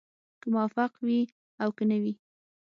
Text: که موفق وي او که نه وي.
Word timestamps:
که 0.41 0.47
موفق 0.55 0.91
وي 1.05 1.19
او 1.63 1.69
که 1.77 1.83
نه 1.89 1.97
وي. 2.03 2.13